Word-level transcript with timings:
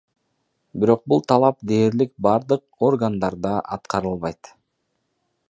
Бирок 0.83 1.03
бул 1.13 1.21
талап 1.31 1.59
дээрлик 1.73 2.15
бардык 2.29 2.65
органдарда 2.89 3.53
аткарылбайт. 3.79 4.53